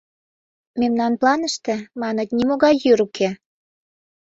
[0.79, 3.29] —Мемнан планыште, маныт, нимогай йӱр уке.